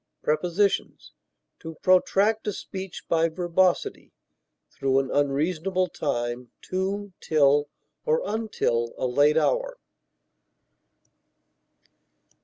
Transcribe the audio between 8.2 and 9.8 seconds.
until a late hour.